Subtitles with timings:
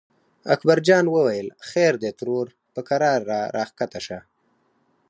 [0.53, 4.19] اکبر جان وویل: خیر دی ترور په کراره راکښته شه.